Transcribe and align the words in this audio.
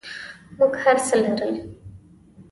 موږ 0.57 0.73
هرڅه 0.83 1.15
لرل. 1.23 1.53